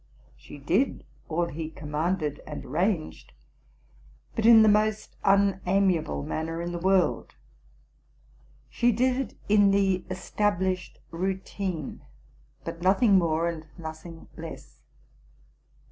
She 0.35 0.57
did 0.57 1.05
all 1.29 1.49
he 1.49 1.69
commanded 1.69 2.41
and 2.47 2.65
arranged, 2.65 3.33
but 4.35 4.47
in 4.47 4.63
the 4.63 4.67
most 4.67 5.15
unamiable 5.23 6.23
man 6.23 6.47
ner 6.47 6.59
in 6.59 6.71
the 6.71 6.79
world. 6.79 7.35
She 8.67 8.91
did 8.91 9.15
it 9.33 9.37
in 9.47 9.69
the 9.69 10.03
established 10.09 10.99
routine, 11.11 12.01
but 12.63 12.81
nothing 12.81 13.19
more 13.19 13.47
and 13.47 13.67
nothing 13.77 14.27
less. 14.35 14.79